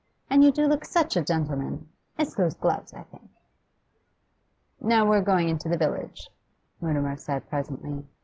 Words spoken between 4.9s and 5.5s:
we're going